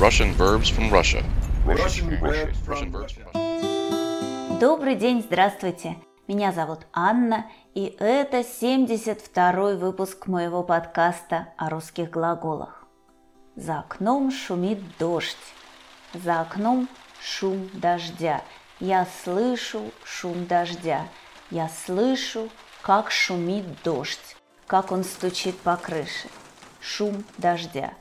Russian 0.00 0.32
verbs 0.34 0.68
from 0.68 0.90
Russia. 0.90 1.24
Russian 1.66 2.20
verbs 2.20 2.56
from 2.60 2.72
Russian 2.72 2.90
verbs 2.92 3.12
from 3.12 3.24
Russia. 3.24 3.24
Russia. 3.34 4.58
Добрый 4.60 4.94
день, 4.94 5.22
здравствуйте. 5.22 5.96
Меня 6.28 6.52
зовут 6.52 6.86
Анна, 6.92 7.46
и 7.74 7.96
это 7.98 8.38
72-й 8.38 9.76
выпуск 9.76 10.28
моего 10.28 10.62
подкаста 10.62 11.48
о 11.56 11.68
русских 11.68 12.10
глаголах. 12.10 12.84
За 13.56 13.80
окном 13.80 14.30
шумит 14.30 14.78
дождь. 15.00 15.36
За 16.14 16.42
окном 16.42 16.88
шум 17.20 17.68
дождя. 17.72 18.42
Я 18.78 19.04
слышу 19.24 19.90
шум 20.04 20.46
дождя. 20.46 21.08
Я 21.50 21.68
слышу, 21.68 22.50
как 22.82 23.10
шумит 23.10 23.64
дождь, 23.82 24.36
как 24.68 24.92
он 24.92 25.02
стучит 25.02 25.58
по 25.58 25.76
крыше. 25.76 26.28
Шум 26.80 27.24
дождя. 27.36 27.94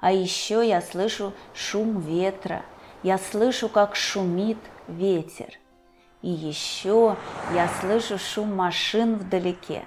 А 0.00 0.12
еще 0.12 0.66
я 0.66 0.80
слышу 0.80 1.32
шум 1.54 2.00
ветра. 2.00 2.62
Я 3.02 3.18
слышу, 3.18 3.68
как 3.68 3.96
шумит 3.96 4.58
ветер. 4.88 5.58
И 6.22 6.30
еще 6.30 7.16
я 7.54 7.68
слышу 7.80 8.18
шум 8.18 8.54
машин 8.54 9.16
вдалеке. 9.16 9.86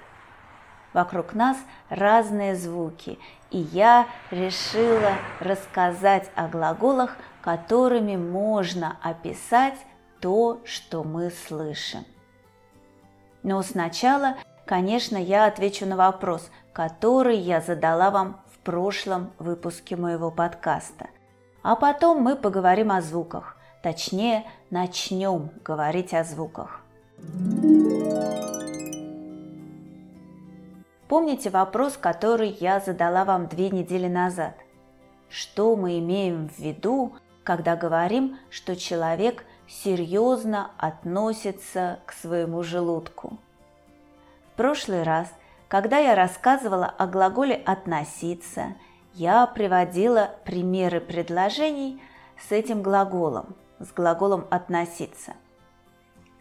Вокруг 0.92 1.34
нас 1.34 1.56
разные 1.88 2.54
звуки, 2.54 3.18
и 3.50 3.58
я 3.58 4.06
решила 4.30 5.12
рассказать 5.40 6.30
о 6.36 6.46
глаголах, 6.46 7.16
которыми 7.42 8.16
можно 8.16 8.96
описать 9.02 9.74
то, 10.20 10.60
что 10.64 11.02
мы 11.02 11.30
слышим. 11.30 12.04
Но 13.42 13.60
сначала, 13.62 14.36
конечно, 14.66 15.16
я 15.16 15.46
отвечу 15.46 15.84
на 15.84 15.96
вопрос, 15.96 16.48
который 16.72 17.38
я 17.38 17.60
задала 17.60 18.10
вам 18.10 18.40
прошлом 18.64 19.30
выпуске 19.38 19.94
моего 19.94 20.30
подкаста. 20.30 21.08
А 21.62 21.76
потом 21.76 22.22
мы 22.22 22.34
поговорим 22.34 22.90
о 22.90 23.00
звуках, 23.00 23.56
точнее, 23.82 24.44
начнем 24.70 25.50
говорить 25.62 26.12
о 26.14 26.24
звуках. 26.24 26.80
Помните 31.08 31.50
вопрос, 31.50 31.96
который 31.96 32.48
я 32.60 32.80
задала 32.80 33.24
вам 33.24 33.46
две 33.46 33.70
недели 33.70 34.08
назад? 34.08 34.54
Что 35.28 35.76
мы 35.76 35.98
имеем 35.98 36.48
в 36.48 36.58
виду, 36.58 37.14
когда 37.44 37.76
говорим, 37.76 38.38
что 38.50 38.74
человек 38.74 39.44
серьезно 39.68 40.70
относится 40.78 41.98
к 42.06 42.12
своему 42.12 42.62
желудку? 42.62 43.38
В 44.52 44.56
прошлый 44.56 45.02
раз, 45.02 45.28
когда 45.68 45.98
я 45.98 46.14
рассказывала 46.14 46.86
о 46.86 47.06
глаголе 47.06 47.54
«относиться», 47.54 48.74
я 49.12 49.46
приводила 49.46 50.30
примеры 50.44 51.00
предложений 51.00 52.02
с 52.48 52.50
этим 52.50 52.82
глаголом, 52.82 53.54
с 53.78 53.92
глаголом 53.92 54.46
«относиться». 54.50 55.34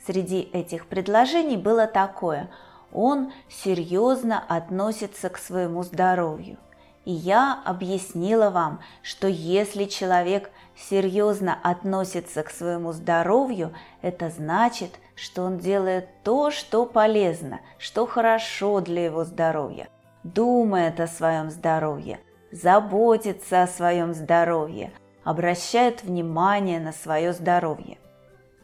Среди 0.05 0.41
этих 0.41 0.87
предложений 0.87 1.57
было 1.57 1.87
такое– 1.87 2.49
он 2.93 3.33
серьезно 3.49 4.39
относится 4.47 5.29
к 5.29 5.37
своему 5.37 5.83
здоровью. 5.83 6.57
И 7.05 7.11
я 7.11 7.61
объяснила 7.65 8.49
вам, 8.49 8.79
что 9.01 9.27
если 9.27 9.85
человек 9.85 10.51
серьезно 10.75 11.57
относится 11.61 12.43
к 12.43 12.49
своему 12.49 12.93
здоровью, 12.93 13.73
это 14.01 14.29
значит, 14.29 14.91
что 15.15 15.43
он 15.43 15.57
делает 15.57 16.07
то, 16.23 16.49
что 16.49 16.85
полезно, 16.85 17.59
что 17.77 18.05
хорошо 18.05 18.79
для 18.79 19.05
его 19.05 19.25
здоровья, 19.25 19.89
думает 20.23 20.99
о 21.01 21.07
своем 21.07 21.49
здоровье, 21.51 22.19
заботится 22.51 23.63
о 23.63 23.67
своем 23.67 24.13
здоровье, 24.13 24.93
обращает 25.25 26.03
внимание 26.03 26.79
на 26.79 26.93
свое 26.93 27.33
здоровье. 27.33 27.97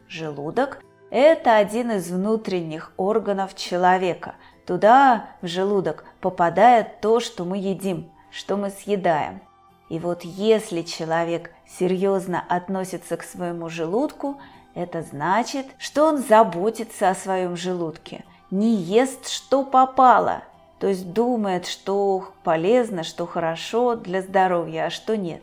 Желудок– 0.08 0.82
это 1.10 1.56
один 1.56 1.90
из 1.92 2.10
внутренних 2.10 2.92
органов 2.96 3.54
человека. 3.54 4.34
Туда, 4.66 5.26
в 5.42 5.46
желудок, 5.46 6.04
попадает 6.20 7.00
то, 7.00 7.20
что 7.20 7.44
мы 7.44 7.58
едим, 7.58 8.10
что 8.30 8.56
мы 8.56 8.70
съедаем. 8.70 9.40
И 9.88 9.98
вот 9.98 10.22
если 10.22 10.82
человек 10.82 11.50
серьезно 11.66 12.44
относится 12.48 13.16
к 13.16 13.22
своему 13.22 13.68
желудку, 13.68 14.40
это 14.74 15.02
значит, 15.02 15.66
что 15.78 16.06
он 16.06 16.18
заботится 16.18 17.10
о 17.10 17.14
своем 17.14 17.56
желудке, 17.56 18.24
не 18.50 18.74
ест, 18.74 19.28
что 19.28 19.64
попало, 19.64 20.44
то 20.78 20.86
есть 20.86 21.12
думает, 21.12 21.66
что 21.66 22.32
полезно, 22.42 23.04
что 23.04 23.26
хорошо 23.26 23.96
для 23.96 24.22
здоровья, 24.22 24.86
а 24.86 24.90
что 24.90 25.16
нет. 25.16 25.42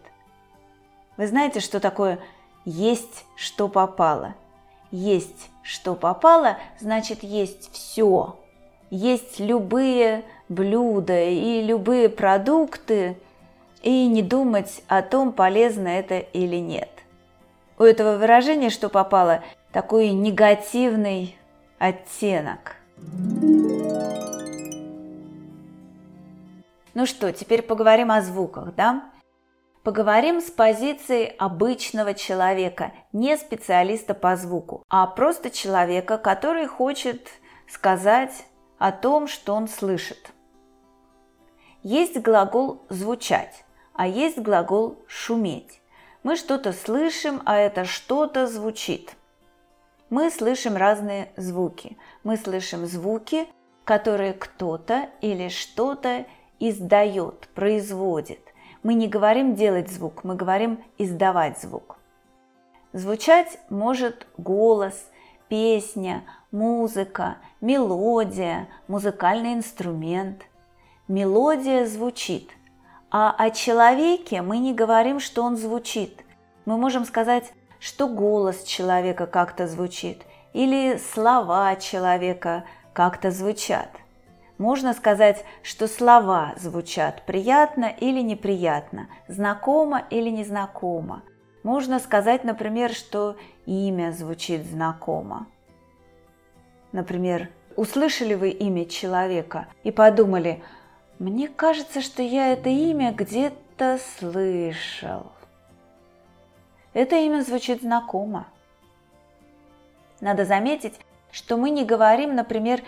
Вы 1.17 1.27
знаете, 1.27 1.59
что 1.59 1.79
такое 1.79 2.19
есть, 2.65 3.25
что 3.35 3.67
попало? 3.67 4.35
Есть, 4.91 5.49
что 5.61 5.93
попало, 5.95 6.57
значит 6.79 7.21
есть 7.23 7.71
все. 7.73 8.37
Есть 8.89 9.39
любые 9.39 10.23
блюда 10.47 11.21
и 11.23 11.61
любые 11.61 12.09
продукты, 12.09 13.17
и 13.83 14.07
не 14.07 14.21
думать 14.21 14.81
о 14.87 15.01
том, 15.01 15.31
полезно 15.33 15.87
это 15.87 16.19
или 16.19 16.55
нет. 16.55 16.89
У 17.77 17.83
этого 17.83 18.17
выражения, 18.17 18.69
что 18.69 18.89
попало, 18.89 19.43
такой 19.71 20.09
негативный 20.09 21.37
оттенок. 21.77 22.77
Ну 26.93 27.05
что, 27.05 27.31
теперь 27.31 27.61
поговорим 27.61 28.09
о 28.09 28.21
звуках, 28.21 28.73
да? 28.75 29.11
Поговорим 29.83 30.41
с 30.41 30.49
позиции 30.49 31.33
обычного 31.37 32.13
человека, 32.13 32.91
не 33.13 33.37
специалиста 33.37 34.13
по 34.13 34.35
звуку, 34.35 34.83
а 34.89 35.05
просто 35.05 35.49
человека, 35.49 36.17
который 36.17 36.65
хочет 36.65 37.27
сказать 37.69 38.45
о 38.77 38.91
том, 38.91 39.27
что 39.27 39.53
он 39.53 39.67
слышит. 39.67 40.31
Есть 41.83 42.19
глагол 42.19 42.81
«звучать», 42.89 43.65
а 43.93 44.07
есть 44.07 44.39
глагол 44.39 44.97
«шуметь». 45.07 45.81
Мы 46.23 46.35
что-то 46.35 46.73
слышим, 46.73 47.41
а 47.45 47.57
это 47.57 47.85
что-то 47.85 48.47
звучит. 48.47 49.15
Мы 50.09 50.29
слышим 50.29 50.75
разные 50.75 51.31
звуки. 51.37 51.97
Мы 52.23 52.37
слышим 52.37 52.85
звуки, 52.85 53.47
которые 53.85 54.33
кто-то 54.33 55.09
или 55.21 55.47
что-то 55.49 56.25
издает, 56.59 57.47
производит. 57.55 58.41
Мы 58.83 58.93
не 58.93 59.07
говорим 59.07 59.55
делать 59.55 59.89
звук, 59.89 60.23
мы 60.23 60.35
говорим 60.35 60.83
издавать 60.97 61.59
звук. 61.61 61.97
Звучать 62.93 63.59
может 63.69 64.27
голос, 64.37 65.09
песня, 65.49 66.23
музыка, 66.51 67.37
мелодия, 67.61 68.67
музыкальный 68.87 69.53
инструмент. 69.53 70.43
Мелодия 71.07 71.85
звучит, 71.85 72.51
а 73.09 73.31
о 73.37 73.49
человеке 73.51 74.41
мы 74.41 74.57
не 74.57 74.73
говорим, 74.73 75.19
что 75.19 75.43
он 75.43 75.57
звучит. 75.57 76.23
Мы 76.65 76.77
можем 76.77 77.05
сказать, 77.05 77.53
что 77.79 78.07
голос 78.07 78.63
человека 78.63 79.27
как-то 79.27 79.67
звучит, 79.67 80.23
или 80.53 80.97
слова 81.13 81.75
человека 81.75 82.65
как-то 82.93 83.31
звучат– 83.31 83.89
можно 84.57 84.93
сказать, 84.93 85.45
что 85.61 85.87
слова 85.87 86.53
звучат 86.57 87.23
приятно 87.27 87.85
или 87.85 88.21
неприятно, 88.21 89.07
знакомо 89.27 90.03
или 90.09 90.29
незнакомо. 90.29 91.21
Можно 91.61 91.99
сказать, 91.99 92.43
например, 92.43 92.91
что 92.91 93.35
имя 93.67 94.11
звучит 94.11 94.65
знакомо. 94.65 95.47
Например, 96.91 97.49
услышали 97.75 98.33
вы 98.33 98.49
имя 98.49 98.85
человека 98.85 99.67
и 99.83 99.91
подумали, 99.91 100.63
мне 101.19 101.47
кажется, 101.47 102.01
что 102.01 102.21
я 102.21 102.53
это 102.53 102.69
имя 102.69 103.11
где-то 103.11 103.99
слышал. 104.17 105.31
Это 106.93 107.15
имя 107.15 107.41
звучит 107.41 107.81
знакомо. 107.81 108.47
Надо 110.19 110.45
заметить, 110.45 110.99
что 111.31 111.57
мы 111.57 111.69
не 111.69 111.85
говорим, 111.85 112.35
например, 112.35 112.81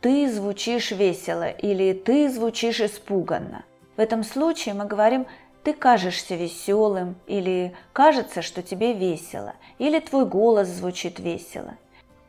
ты 0.00 0.30
звучишь 0.30 0.92
весело 0.92 1.48
или 1.48 1.92
ты 1.92 2.28
звучишь 2.30 2.80
испуганно. 2.80 3.64
В 3.96 4.00
этом 4.00 4.22
случае 4.22 4.74
мы 4.74 4.84
говорим 4.84 5.26
ты 5.66 5.72
кажешься 5.72 6.36
веселым 6.36 7.16
или 7.26 7.74
кажется, 7.92 8.40
что 8.40 8.62
тебе 8.62 8.92
весело, 8.92 9.54
или 9.78 9.98
твой 9.98 10.24
голос 10.24 10.68
звучит 10.68 11.18
весело. 11.18 11.74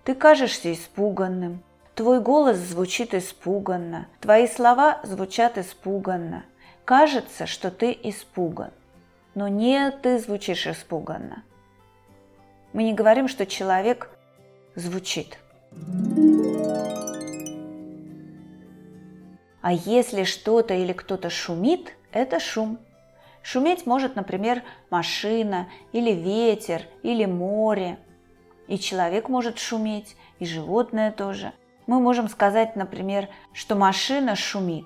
Ты 0.07 0.15
кажешься 0.15 0.71
испуганным, 0.71 1.61
твой 1.93 2.21
голос 2.21 2.55
звучит 2.55 3.13
испуганно, 3.13 4.07
твои 4.21 4.47
слова 4.47 5.01
звучат 5.03 5.57
испуганно. 5.57 6.45
Кажется, 6.85 7.45
что 7.45 7.71
ты 7.71 7.91
испуган, 8.03 8.71
но 9.35 9.49
не 9.49 9.91
ты 9.91 10.17
звучишь 10.19 10.65
испуганно. 10.65 11.43
Мы 12.71 12.83
не 12.83 12.93
говорим, 12.93 13.27
что 13.27 13.45
человек 13.45 14.09
звучит. 14.75 15.39
А 19.61 19.73
если 19.73 20.23
что-то 20.23 20.73
или 20.73 20.93
кто-то 20.93 21.29
шумит, 21.29 21.91
это 22.13 22.39
шум. 22.39 22.79
Шуметь 23.43 23.85
может, 23.85 24.15
например, 24.15 24.63
машина, 24.89 25.67
или 25.91 26.11
ветер, 26.11 26.83
или 27.03 27.25
море. 27.25 27.97
И 28.67 28.77
человек 28.77 29.29
может 29.29 29.59
шуметь, 29.59 30.15
и 30.39 30.45
животное 30.45 31.11
тоже. 31.11 31.53
Мы 31.87 31.99
можем 31.99 32.27
сказать, 32.27 32.75
например, 32.75 33.29
что 33.53 33.75
машина 33.75 34.35
шумит. 34.35 34.85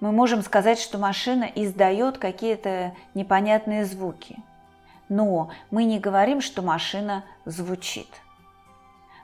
Мы 0.00 0.12
можем 0.12 0.42
сказать, 0.42 0.78
что 0.78 0.98
машина 0.98 1.44
издает 1.54 2.18
какие-то 2.18 2.94
непонятные 3.14 3.86
звуки. 3.86 4.36
Но 5.08 5.50
мы 5.70 5.84
не 5.84 5.98
говорим, 5.98 6.42
что 6.42 6.60
машина 6.60 7.24
звучит. 7.46 8.08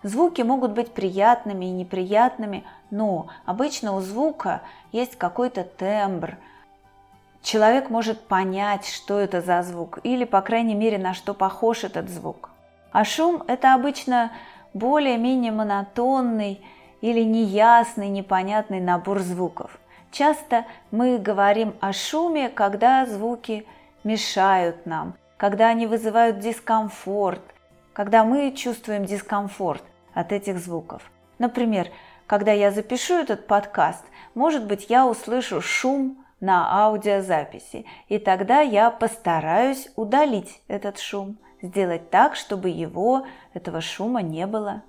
Звуки 0.02 0.41
могут 0.41 0.73
быть 0.73 0.93
приятными 0.93 1.67
и 1.67 1.70
неприятными, 1.70 2.64
но 2.91 3.29
обычно 3.44 3.94
у 3.94 4.00
звука 4.00 4.62
есть 4.93 5.17
какой-то 5.17 5.62
тембр. 5.64 6.38
Человек 7.43 7.91
может 7.91 8.26
понять, 8.26 8.87
что 8.87 9.19
это 9.19 9.43
за 9.43 9.62
звук, 9.62 9.99
или, 10.02 10.25
по 10.25 10.41
крайней 10.41 10.75
мере, 10.75 10.97
на 10.97 11.12
что 11.12 11.35
похож 11.35 11.85
этот 11.85 12.08
звук. 12.08 12.50
А 12.92 13.04
шум– 13.04 13.44
это 13.46 13.75
обычно 13.75 14.32
более-менее 14.75 15.52
монотонный 15.52 16.64
или 17.00 17.22
неясный, 17.22 18.08
непонятный 18.08 18.81
набор 18.81 19.20
звуков. 19.20 19.78
Часто 20.10 20.64
мы 20.90 21.19
говорим 21.19 21.75
о 21.81 21.92
шуме, 21.92 22.48
когда 22.48 23.06
звуки 23.06 23.66
мешают 24.02 24.87
нам, 24.87 25.14
когда 25.37 25.69
они 25.69 25.87
вызывают 25.87 26.40
дискомфорт, 26.40 27.42
когда 27.92 28.25
мы 28.25 28.52
чувствуем 28.52 29.04
дискомфорт 29.04 29.84
от 30.12 30.32
этих 30.32 30.58
звуков. 30.58 31.02
Например, 31.38 31.88
когда 32.26 32.52
я 32.52 32.70
запишу 32.70 33.14
этот 33.14 33.46
подкаст, 33.46 34.04
может 34.34 34.66
быть, 34.66 34.87
я 34.88 35.06
услышу 35.06 35.60
шум 35.60 36.25
на 36.40 36.87
аудиозаписи, 36.87 37.87
и 38.08 38.19
тогда 38.19 38.60
я 38.60 38.90
постараюсь 38.90 39.90
удалить 39.96 40.60
этот 40.69 40.98
шум, 40.98 41.38
сделать 41.62 42.11
так, 42.11 42.37
чтобы 42.37 42.69
его, 42.69 43.27
этого 43.55 43.81
шума 43.81 44.23
не 44.23 44.47
было. 44.47 44.83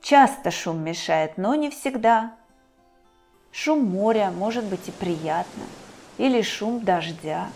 Часто 0.00 0.50
шум 0.50 0.82
мешает, 0.82 1.36
но 1.36 1.54
не 1.54 1.70
всегда. 1.70 2.34
Шум 3.50 3.84
моря 3.84 4.30
может 4.30 4.64
быть 4.64 4.88
и 4.88 4.92
приятно, 4.92 5.64
или 6.18 6.42
шум 6.42 6.84
дождя. 6.84 7.48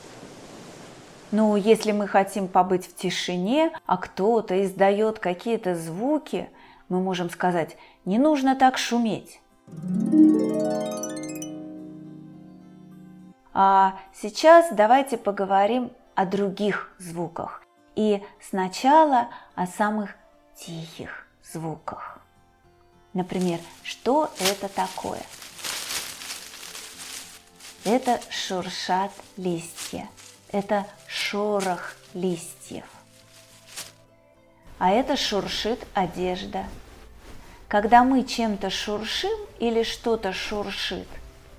Но 1.31 1.57
если 1.57 1.93
мы 1.93 2.07
хотим 2.07 2.49
побыть 2.49 2.87
в 2.87 2.95
тишине, 2.95 3.73
а 3.87 3.97
кто-то 3.97 4.63
издает 4.65 5.19
какие-то 5.19 5.75
звуки– 5.75 6.49
мы 6.93 7.01
можем 7.01 7.31
сказать 7.31 7.79
«не 8.05 8.19
нужно 8.19 8.55
так 8.55 8.77
шуметь». 8.77 9.41
А 13.55 13.95
сейчас 14.13 14.67
давайте 14.73 15.17
поговорим 15.17 15.91
о 16.15 16.27
других 16.27 16.95
звуках. 16.99 17.62
И 17.95 18.23
сначала 18.41 19.29
о 19.55 19.67
самых 19.67 20.11
тихих 20.57 21.27
звуках. 21.53 22.21
Например, 23.13 23.61
что 23.83 24.31
это 24.41 24.69
такое? 24.69 25.23
Это 27.85 28.21
шуршат 28.31 29.13
листья. 29.37 30.09
Это 30.51 30.87
шорох 31.07 31.95
листьев. 32.15 32.85
А 34.79 34.91
это 34.91 35.17
шуршит 35.17 35.87
одежда– 35.95 36.67
когда 37.73 38.05
мы 38.05 38.25
чем-то 38.25 38.69
шуршим 38.69 39.33
или 39.59 39.83
что-то 39.83 40.35
шуршит, 40.35 41.09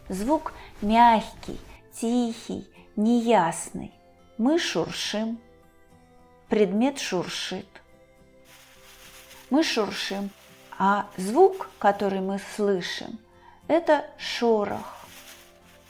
звук 0.09 0.53
мягкий, 0.79 1.59
тихий, 1.99 2.67
неясный. 2.95 3.91
Мы 4.37 4.59
шуршим. 4.59 5.39
Предмет 6.53 6.99
шуршит. 6.99 7.65
Мы 9.49 9.63
шуршим. 9.63 10.29
А 10.77 11.07
звук, 11.17 11.71
который 11.79 12.21
мы 12.21 12.39
слышим, 12.55 13.17
это 13.67 14.05
шорох. 14.19 14.85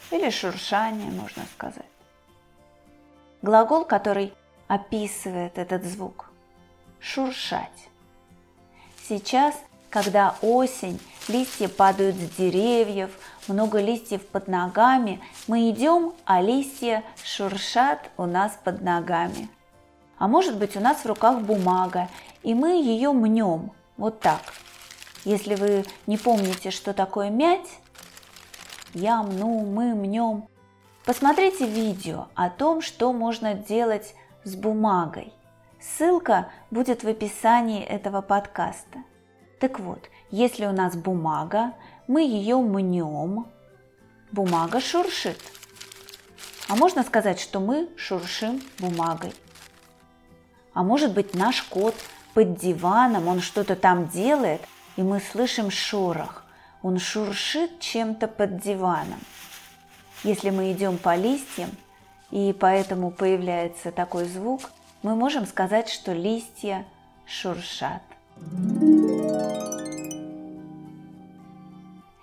Или 0.09 0.29
шуршание, 0.29 1.11
можно 1.11 1.43
сказать. 1.53 1.85
Глагол, 3.41 3.83
который 3.83 4.33
описывает 4.69 5.57
этот 5.57 5.83
звук. 5.83 6.29
Шуршать. 7.01 7.89
Сейчас 9.05 9.55
когда 9.89 10.37
осень, 10.41 10.97
листья 11.27 11.67
падают 11.67 12.15
с 12.15 12.37
деревьев, 12.37 13.11
много 13.49 13.81
листьев 13.81 14.25
под 14.25 14.47
ногами, 14.47 15.21
мы 15.47 15.69
идем, 15.69 16.13
а 16.23 16.41
листья 16.41 17.03
шуршат 17.21 18.09
у 18.15 18.25
нас 18.25 18.57
под 18.63 18.81
ногами. 18.81 19.49
А 20.23 20.27
может 20.29 20.57
быть 20.57 20.77
у 20.77 20.79
нас 20.79 20.99
в 20.99 21.05
руках 21.05 21.41
бумага, 21.41 22.07
и 22.43 22.53
мы 22.53 22.81
ее 22.81 23.11
мнем, 23.11 23.73
вот 23.97 24.21
так. 24.21 24.39
Если 25.25 25.55
вы 25.55 25.83
не 26.07 26.17
помните, 26.17 26.71
что 26.71 26.93
такое 26.93 27.29
мять, 27.29 27.67
я 28.93 29.21
мну, 29.21 29.65
мы 29.65 29.93
мнем, 29.93 30.47
посмотрите 31.03 31.65
видео 31.65 32.27
о 32.35 32.49
том, 32.49 32.81
что 32.81 33.11
можно 33.11 33.53
делать 33.53 34.15
с 34.45 34.55
бумагой. 34.55 35.33
Ссылка 35.81 36.49
будет 36.71 37.03
в 37.03 37.07
описании 37.09 37.83
этого 37.83 38.21
подкаста. 38.21 39.03
Так 39.59 39.77
вот, 39.81 40.09
если 40.31 40.65
у 40.65 40.71
нас 40.71 40.95
бумага, 40.95 41.73
мы 42.07 42.21
ее 42.21 42.61
мнем, 42.61 43.47
бумага 44.31 44.79
шуршит. 44.79 45.41
А 46.69 46.77
можно 46.77 47.03
сказать, 47.03 47.41
что 47.41 47.59
мы 47.59 47.89
шуршим 47.97 48.61
бумагой. 48.79 49.33
А 50.73 50.83
может 50.83 51.13
быть 51.13 51.35
наш 51.35 51.61
кот 51.63 51.95
под 52.33 52.57
диваном, 52.57 53.27
он 53.27 53.41
что-то 53.41 53.75
там 53.75 54.07
делает, 54.07 54.61
и 54.95 55.03
мы 55.03 55.19
слышим 55.19 55.69
шорох. 55.69 56.43
Он 56.81 56.99
шуршит 56.99 57.79
чем-то 57.79 58.27
под 58.27 58.61
диваном. 58.61 59.19
Если 60.23 60.49
мы 60.49 60.71
идем 60.71 60.97
по 60.97 61.15
листьям, 61.15 61.69
и 62.31 62.55
поэтому 62.59 63.11
появляется 63.11 63.91
такой 63.91 64.25
звук, 64.25 64.71
мы 65.03 65.15
можем 65.15 65.45
сказать, 65.45 65.89
что 65.89 66.13
листья 66.13 66.85
шуршат. 67.25 68.01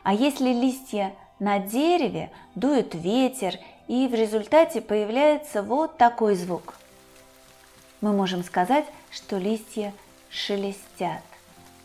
А 0.03 0.15
если 0.15 0.53
листья 0.53 1.15
на 1.39 1.59
дереве, 1.59 2.33
дует 2.55 2.95
ветер, 2.95 3.55
и 3.87 4.09
в 4.09 4.15
результате 4.15 4.81
появляется 4.81 5.63
вот 5.63 5.97
такой 5.97 6.35
звук. 6.35 6.80
Мы 8.01 8.13
можем 8.13 8.43
сказать, 8.43 8.87
что 9.11 9.39
листья 9.39 9.93
шелестят. 10.31 11.23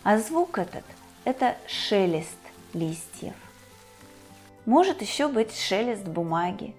А 0.03 0.17
звук 0.19 0.57
этот– 0.57 0.83
это 1.25 1.57
шелест 1.67 2.37
листьев. 2.73 3.33
Может 4.65 5.01
еще 5.01 5.27
быть 5.27 5.55
шелест 5.57 6.03
бумаги. 6.03 6.75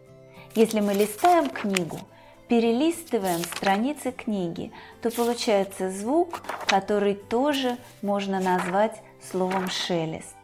Если 0.55 0.81
мы 0.81 0.95
листаем 0.95 1.50
книгу– 1.50 1.99
перелистываем 2.49 3.40
страницы 3.40 4.12
книги, 4.12 4.73
то 5.02 5.11
получается 5.11 5.90
звук, 5.90 6.43
который 6.66 7.14
тоже 7.14 7.76
можно 8.02 8.40
назвать 8.40 9.02
словом 9.31 9.69
шелест. 9.69 10.37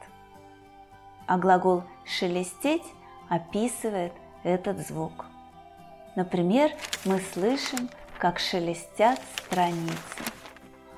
А 1.26 1.38
глагол 1.38 1.84
шелестеть 2.04 2.82
описывает 3.28 4.12
этот 4.42 4.86
звук. 4.86 5.26
Например, 6.16 6.70
мы 7.04 7.20
слышим, 7.32 7.88
как 8.22 8.38
шелестят 8.38 9.20
страницы. 9.36 10.22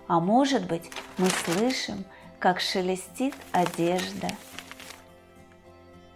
А 0.08 0.20
может 0.20 0.66
быть, 0.66 0.90
мы 1.16 1.30
слышим, 1.30 2.04
как 2.38 2.60
шелестит 2.60 3.34
одежда. 3.50 4.28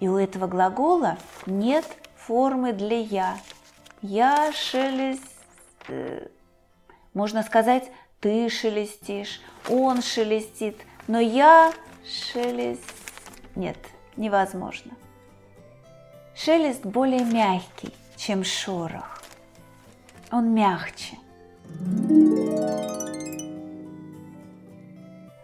И 0.00 0.08
у 0.08 0.18
этого 0.18 0.46
глагола 0.46 1.16
нет 1.46 1.86
формы 2.14 2.74
для 2.74 2.98
«я», 2.98 3.38
я 4.02 4.52
шелест... 4.52 5.22
Э, 5.88 6.26
можно 7.14 7.42
сказать, 7.42 7.90
ты 8.20 8.50
шелестишь, 8.50 9.40
он 9.66 10.02
шелестит, 10.02 10.76
но 11.06 11.18
я 11.18 11.72
шелест... 12.04 12.84
Нет, 13.56 13.78
невозможно. 14.18 14.92
Шелест 16.34 16.84
более 16.84 17.24
мягкий, 17.24 17.94
чем 18.18 18.44
шорох. 18.44 19.17
Он 20.30 20.54
мягче. 20.54 21.16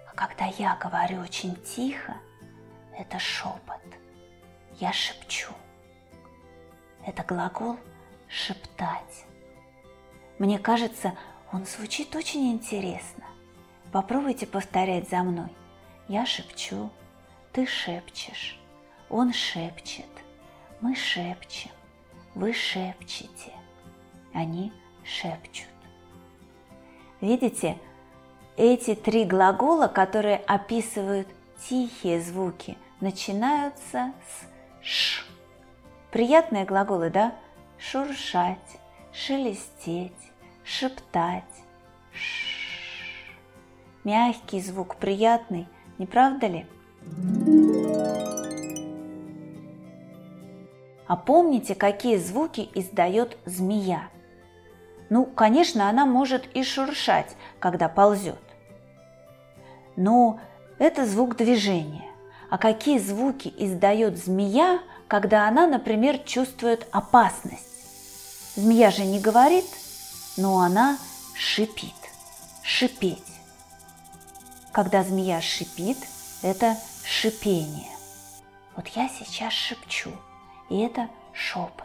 А 0.07 0.15
когда 0.15 0.47
я 0.59 0.77
говорю 0.77 1.21
очень 1.21 1.57
тихо, 1.57 2.15
это 2.97 3.19
шепот. 3.19 3.81
Я 4.79 4.93
шепчу. 4.93 5.53
Это 7.07 7.23
глагол– 7.23 7.77
шептать. 8.29 9.25
Мне 10.39 10.59
кажется, 10.59 11.17
он 11.53 11.65
звучит 11.65 12.15
очень 12.17 12.53
интересно. 12.53 13.25
Попробуйте 13.93 14.47
повторять 14.47 15.09
за 15.09 15.23
мной. 15.23 15.49
Я 16.09 16.27
шепчу, 16.27 16.91
ты 17.53 17.67
шепчешь, 17.67 18.59
он 19.09 19.33
шепчет, 19.33 20.05
мы 20.81 20.95
шепчем, 20.95 21.71
вы 22.35 22.53
шепчете, 22.53 23.53
они 24.35 24.73
шепчут. 25.05 25.69
Видите, 27.21 27.79
эти 28.57 28.95
три 28.95 29.25
глагола, 29.25 29.89
которые 29.89 30.37
описывают 30.37 31.29
тихие 31.67 32.21
звуки, 32.21 32.77
начинаются 33.01 34.13
с 34.23 34.47
«ш». 34.83 35.25
Приятные 36.11 36.65
глаголы, 36.65 37.11
да? 37.11 37.35
Шуршать, 37.79 38.79
шелестеть, 39.13 40.13
шептать. 40.65 41.45
Ш. 42.13 42.55
Мягкий 44.05 44.61
звук, 44.61 44.97
приятный, 44.97 45.67
не 45.99 46.07
правда 46.07 46.47
ли? 46.47 46.67
А 51.07 51.17
помните, 51.17 51.75
какие 51.75 52.17
звуки 52.17 52.69
издает 52.75 53.37
змея? 53.45 54.11
Ну, 55.11 55.27
конечно, 55.27 55.89
она 55.89 56.07
может 56.07 56.47
и 56.55 56.63
шуршать, 56.65 57.37
когда 57.59 57.89
ползет. 57.89 58.41
Но 59.97 60.41
это 60.79 61.07
звук 61.07 61.37
движения. 61.37 62.05
А 62.51 62.59
какие 62.59 62.99
звуки 62.99 63.53
издает 63.59 64.17
змея, 64.17 64.81
когда 65.09 65.49
она, 65.49 65.67
например, 65.67 66.19
чувствует 66.19 66.87
опасность? 66.93 68.55
Змея 68.57 68.91
же 68.91 69.05
не 69.05 69.21
говорит, 69.21 69.67
но 70.37 70.61
она 70.61 70.99
шипит. 71.35 71.95
Шипеть. 72.63 73.23
Когда 74.73 75.03
змея 75.03 75.41
шипит, 75.41 75.99
это 76.43 76.77
шипение. 77.05 77.91
Вот 78.77 78.89
я 78.89 79.09
сейчас 79.09 79.53
шепчу, 79.53 80.11
и 80.69 80.79
это 80.81 81.09
шепот. 81.33 81.85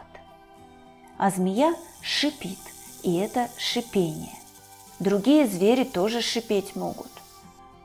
А 1.18 1.30
змея 1.30 1.74
шипит, 2.02 2.58
и 3.02 3.16
это 3.16 3.48
шипение. 3.56 4.34
Другие 4.98 5.46
звери 5.46 5.84
тоже 5.84 6.20
шипеть 6.20 6.76
могут. 6.76 7.10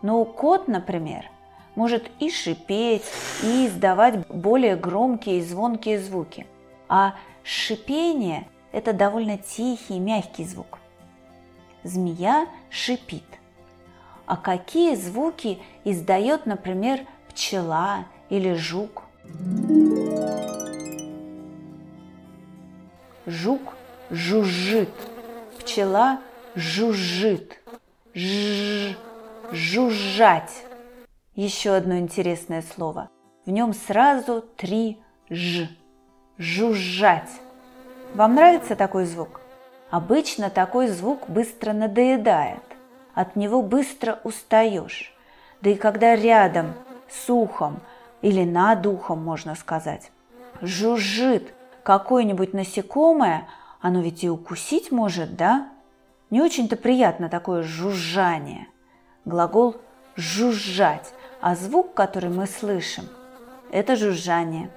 Но 0.01 0.23
кот, 0.25 0.67
например, 0.67 1.29
может 1.75 2.09
и 2.19 2.29
шипеть, 2.29 3.03
и 3.43 3.67
издавать 3.67 4.27
более 4.27 4.75
громкие 4.75 5.39
и 5.39 5.43
звонкие 5.43 5.99
звуки. 5.99 6.45
А 6.87 7.15
шипение– 7.43 8.47
это 8.71 8.93
довольно 8.93 9.37
тихий, 9.37 9.99
мягкий 9.99 10.45
звук. 10.45 10.79
Змея 11.83 12.47
шипит. 12.69 13.23
А 14.25 14.37
какие 14.37 14.95
звуки 14.95 15.59
издает, 15.83 16.45
например, 16.45 17.01
пчела 17.29 18.05
или 18.29 18.53
жук? 18.53 19.03
Жук 23.25 23.74
жужжит, 24.09 24.89
пчела 25.59 26.19
жужжит, 26.55 27.59
ж, 28.13 28.95
жужжать. 29.51 30.63
Еще 31.35 31.75
одно 31.75 31.97
интересное 31.97 32.63
слово. 32.75 33.09
В 33.45 33.51
нем 33.51 33.73
сразу 33.73 34.43
три 34.55 34.99
«ж». 35.29 35.67
Жужжать. 36.37 37.29
Вам 38.13 38.35
нравится 38.35 38.75
такой 38.75 39.05
звук? 39.05 39.39
Обычно 39.89 40.49
такой 40.49 40.87
звук 40.87 41.29
быстро 41.29 41.71
надоедает. 41.71 42.63
От 43.13 43.37
него 43.37 43.61
быстро 43.61 44.19
устаешь. 44.23 45.13
Да 45.61 45.69
и 45.69 45.75
когда 45.75 46.15
рядом 46.15 46.73
с 47.09 47.29
ухом 47.29 47.79
или 48.21 48.43
над 48.43 48.85
ухом, 48.85 49.23
можно 49.23 49.55
сказать, 49.55 50.11
жужжит 50.61 51.53
какое-нибудь 51.83 52.53
насекомое, 52.53 53.47
оно 53.85 54.01
ведь 54.01 54.23
и 54.23 54.29
укусить 54.31 54.91
может, 54.91 55.35
да? 55.35 55.69
Не 56.31 56.41
очень-то 56.41 56.75
приятно 56.75 57.29
такое 57.29 57.61
жужжание. 57.61 58.67
Глагол 59.25 59.75
«жужжать», 60.15 61.13
а 61.39 61.55
звук, 61.55 61.93
который 61.93 62.31
мы 62.31 62.47
слышим, 62.47 63.03
это 63.69 63.95
жужжание. 63.95 64.71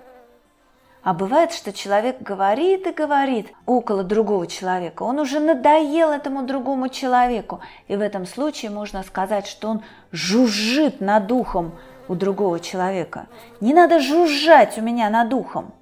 А 1.03 1.15
бывает, 1.15 1.53
что 1.53 1.73
человек 1.73 2.21
говорит 2.21 2.87
и 2.87 2.93
говорит 2.93 3.47
около 3.65 4.05
другого 4.05 4.47
человека. 4.47 5.05
Он 5.05 5.21
уже 5.21 5.41
надоел 5.41 6.11
этому 6.11 6.43
другому 6.43 6.91
человеку. 6.91 7.61
И 7.87 7.97
в 7.97 8.03
этом 8.03 8.27
случае 8.27 8.71
можно 8.71 9.03
сказать, 9.05 9.47
что 9.47 9.69
он 9.69 9.83
жужжит 10.13 11.01
над 11.01 11.33
ухом 11.33 11.73
у 12.09 12.15
другого 12.15 12.61
человека. 12.61 13.27
Не 13.63 13.73
надо 13.73 14.01
жужжать 14.01 14.77
у 14.77 14.83
меня 14.83 15.09
над 15.09 15.33
ухом. 15.33 15.73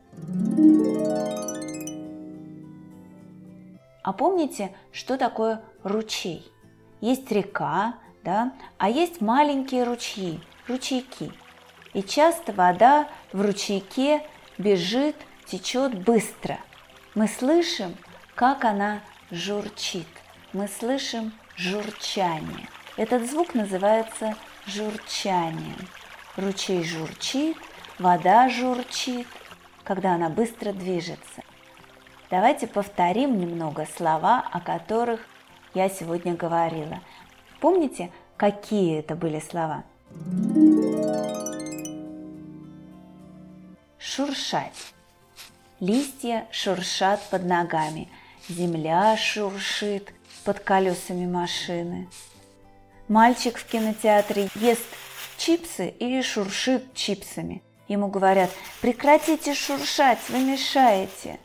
А 4.07 4.13
помните, 4.13 4.73
что 4.93 5.19
такое 5.19 5.65
ручей? 5.83 6.49
Есть 7.01 7.29
река, 7.33 7.97
да, 8.23 8.53
а 8.79 8.89
есть 8.89 9.21
маленькие 9.21 9.83
ручьи, 9.83 10.41
ручейки. 10.69 11.33
И 11.93 12.05
часто 12.05 12.53
вода 12.53 13.09
в 13.33 13.41
ручейке 13.41 14.25
бежит, 14.59 15.17
течет 15.45 16.05
быстро. 16.05 16.61
Мы 17.17 17.27
слышим, 17.27 17.97
как 18.37 18.65
она 18.65 19.01
журчит. 19.33 20.07
Мы 20.53 20.69
слышим 20.69 21.33
журчание. 21.57 22.69
Этот 22.97 23.29
звук 23.29 23.55
называется 23.55 24.37
журчанием. 24.69 25.89
Ручей 26.37 26.85
журчит, 26.85 27.57
вода 27.99 28.49
журчит, 28.51 29.27
когда 29.83 30.15
она 30.15 30.29
быстро 30.29 30.73
движется. 30.73 31.43
Давайте 32.29 32.67
повторим 32.67 33.39
немного 33.39 33.87
слова, 33.97 34.45
о 34.51 34.61
которых 34.61 35.21
я 35.75 35.89
сегодня 35.89 36.35
говорила. 36.35 37.01
Помните, 37.61 38.11
какие 38.37 38.99
это 38.99 39.15
были 39.15 39.39
слова? 39.39 39.85
Шуршать. 43.99 44.93
Листья 45.79 46.49
шуршат 46.51 47.21
под 47.31 47.45
ногами, 47.45 48.09
земля 48.49 49.17
шуршит 49.17 50.13
под 50.45 50.59
колесами 50.61 51.27
машины. 51.27 52.09
Мальчик 53.07 53.57
в 53.57 53.67
кинотеатре 53.67 54.49
ест 54.57 54.83
чипсы 55.37 55.91
и 55.91 56.21
шуршит 56.23 56.93
чипсами. 56.95 57.63
Ему 57.87 58.09
говорят, 58.09 58.51
прекратите 58.81 59.55
шуршать, 59.55 60.19
вы 60.29 60.41
мешаете. 60.41 61.39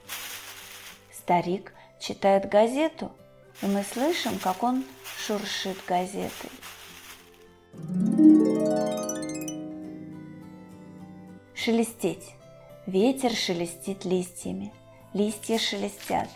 Старик 1.31 1.71
читает 1.97 2.49
газету, 2.49 3.09
и 3.61 3.65
мы 3.65 3.83
слышим, 3.83 4.37
как 4.37 4.63
он 4.63 4.83
шуршит 5.25 5.77
газетой. 5.87 6.49
Шелестеть. 11.55 12.35
Ветер 12.85 13.31
шелестит 13.33 14.03
листьями. 14.03 14.73
Листья 15.13 15.57
шелестят. 15.57 16.27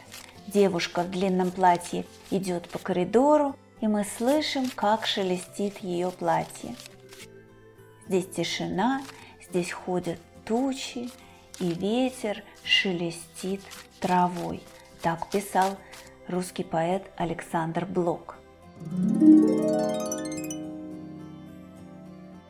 Девушка 0.48 1.02
в 1.02 1.12
длинном 1.12 1.52
платье 1.52 2.06
идет 2.32 2.70
по 2.70 2.80
коридору, 2.80 3.58
и 3.82 3.88
мы 3.88 4.06
слышим, 4.06 4.70
как 4.75 5.08
шелестит 5.08 5.80
ее 5.80 6.10
платье. 6.10 6.74
Здесь 8.08 8.28
тишина, 8.34 9.04
здесь 9.42 9.74
ходят 9.74 10.22
тучи, 10.46 11.10
и 11.60 11.74
ветер 11.74 12.44
шелестит 12.64 13.60
травой. 14.00 14.62
Так 15.05 15.29
писал 15.29 15.77
русский 16.27 16.63
поэт 16.63 17.12
Александр 17.15 17.85
Блок. 17.85 18.38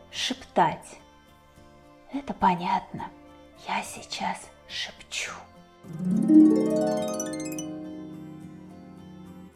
Шептать. 0.10 1.02
Это 2.14 2.34
понятно. 2.34 3.10
Я 3.68 3.84
сейчас 3.84 4.38
шепчу. 4.70 5.34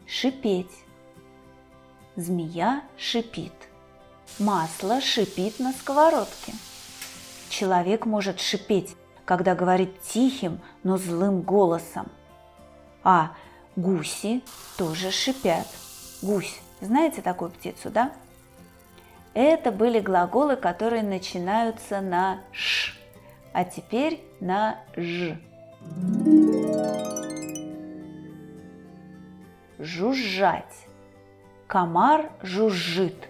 Шипеть. 0.06 0.84
Змея 2.16 2.82
шипит. 2.98 3.54
Масло 4.38 5.00
шипит 5.00 5.58
на 5.58 5.72
сковородке. 5.72 6.52
Человек 7.48 8.04
может 8.04 8.40
шипеть, 8.40 8.94
когда 9.24 9.54
говорит 9.54 10.02
тихим, 10.02 10.60
но 10.82 10.98
злым 10.98 11.40
голосом. 11.40 12.10
А 13.02 13.32
гуси 13.76 14.42
тоже 14.76 15.10
шипят. 15.10 15.66
Гусь, 16.22 16.60
знаете 16.80 17.22
такую 17.22 17.50
птицу, 17.50 17.90
да? 17.90 18.12
Это 19.34 19.70
были 19.70 20.00
глаголы, 20.00 20.56
которые 20.56 21.02
начинаются 21.02 22.00
на 22.00 22.40
«ш», 22.52 22.92
а 23.52 23.64
теперь 23.64 24.20
на 24.40 24.78
«ж». 24.96 25.36
Жужжать. 29.78 30.64
Комар 31.66 32.30
жужжит, 32.42 33.28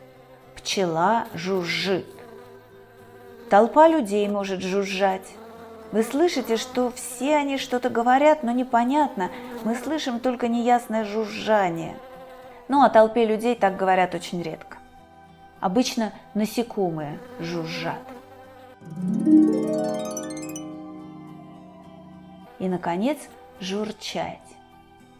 пчела 0.56 1.26
жужжит. 1.34 2.06
Толпа 3.50 3.86
людей 3.86 4.26
может 4.28 4.62
жужжать. 4.62 5.28
Вы 5.92 6.02
слышите, 6.02 6.56
что 6.56 6.90
все 6.90 7.36
они 7.36 7.58
что-то 7.58 7.90
говорят, 7.90 8.42
но 8.42 8.52
непонятно, 8.52 9.30
Мы 9.62 9.74
слышим 9.74 10.20
только 10.20 10.48
неясное 10.48 11.04
жужжание. 11.04 11.96
Ну, 12.68 12.82
о 12.82 12.88
толпе 12.88 13.26
людей 13.26 13.54
так 13.54 13.76
говорят 13.76 14.14
очень 14.14 14.42
редко. 14.42 14.78
Обычно 15.60 16.12
насекомые 16.34 17.18
жужжат. 17.38 18.00
И, 22.58 22.68
наконец, 22.68 23.18
журчать. 23.60 24.38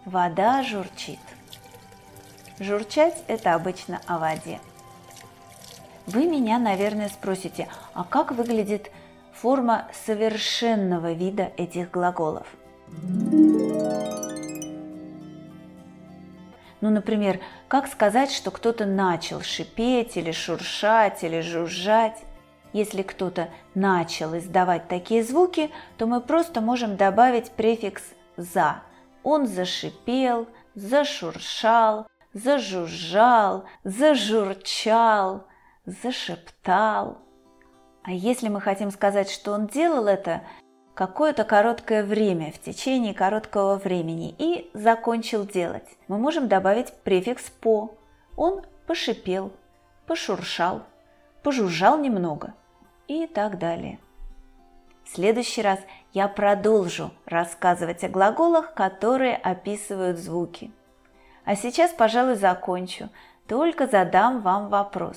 Вода 0.07 0.63
журчит. 0.63 1.19
Журчать– 2.59 3.23
это 3.27 3.55
обычно 3.55 4.01
о 4.07 4.19
воде. 4.19 4.61
Вы 6.07 6.27
меня, 6.27 6.59
наверное, 6.59 7.09
спросите, 7.09 7.69
а 7.93 8.05
как 8.05 8.33
выглядит 8.33 8.91
форма 9.33 9.87
совершенного 10.07 11.13
вида 11.13 11.53
этих 11.57 11.91
глаголов? 11.91 12.47
Ну, 16.81 16.91
например, 16.91 17.41
как 17.69 17.87
сказать, 17.87 18.31
что 18.31 18.51
кто-то 18.51 18.87
начал 18.87 19.43
шипеть 19.43 20.17
или 20.17 20.33
шуршать 20.33 21.23
или 21.23 21.41
жужжать? 21.41 22.19
Если 22.73 23.03
кто-то 23.03 23.49
начал 23.75 24.37
издавать 24.39 24.89
такие 24.89 25.25
звуки, 25.25 25.71
то 25.99 26.07
мы 26.07 26.21
просто 26.21 26.61
можем 26.61 26.97
добавить 26.97 27.51
префикс 27.51 28.03
«за». 28.37 28.83
Он 29.23 29.47
зашипел, 29.47 30.49
зашуршал, 30.75 32.07
зажужжал, 32.33 33.65
зажурчал, 33.85 35.47
зашептал. 35.85 37.19
А 38.03 38.13
если 38.13 38.49
мы 38.49 38.61
хотим 38.61 38.91
сказать, 38.91 39.31
что 39.31 39.53
он 39.53 39.67
делал 39.67 40.07
это 40.07 40.43
какое-то 41.01 41.45
короткое 41.45 42.05
время, 42.05 42.53
в 42.53 42.59
течение 42.59 43.15
короткого 43.15 43.77
времени, 43.77 44.35
и 44.37 44.71
закончил 44.75 45.47
делать, 45.47 45.89
мы 46.09 46.19
можем 46.19 46.47
добавить 46.47 46.93
префикс 46.93 47.45
«по». 47.45 47.95
Он 48.37 48.61
пошипел, 48.87 49.51
пошуршал, 50.07 50.83
пожужжал 51.43 51.99
немного 51.99 52.53
и 53.09 53.27
так 53.27 53.59
далее. 53.59 53.99
В 55.05 55.15
следующий 55.15 55.63
раз 55.63 55.81
я 56.13 56.29
продолжу 56.29 57.13
рассказывать 57.25 58.05
о 58.05 58.11
глаголах, 58.11 58.75
которые 58.75 59.37
описывают 59.37 60.19
звуки. 60.19 60.71
А 61.47 61.57
сейчас, 61.57 61.93
пожалуй, 61.93 62.35
закончу, 62.35 63.09
только 63.49 63.87
задам 63.87 64.43
вам 64.43 64.69
вопрос. 64.69 65.17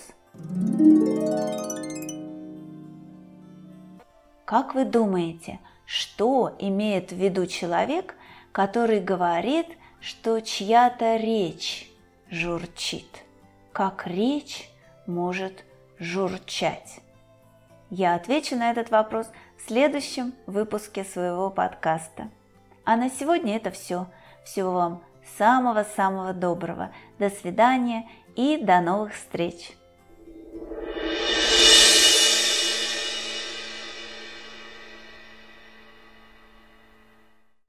Как 4.46 4.76
вы 4.76 4.86
думаете, 4.86 5.60
что 5.86 6.56
имеет 6.60 7.12
в 7.12 7.16
виду 7.16 7.46
человек, 7.46 8.16
который 8.52 9.00
говорит, 9.00 9.68
что 10.00 10.40
чья-то 10.42 11.18
речь 11.18 11.90
журчит? 12.30 13.24
Как 13.72 14.06
речь 14.08 14.70
может 15.08 15.64
журчать? 16.00 17.00
Я 17.90 18.16
отвечу 18.16 18.56
на 18.56 18.72
этот 18.72 18.90
вопрос 18.90 19.28
в 19.58 19.68
следующем 19.68 20.34
выпуске 20.46 21.04
своего 21.04 21.50
подкаста. 21.50 22.30
А 22.86 22.96
на 22.96 23.10
сегодня 23.10 23.56
это 23.56 23.72
все. 23.72 24.08
Всего 24.44 24.74
вам 24.74 25.04
самого-самого 25.38 26.34
доброго. 26.34 26.92
До 27.20 27.30
свидания 27.30 28.10
и 28.36 28.58
до 28.58 28.82
новых 28.82 29.14
встреч! 29.14 29.78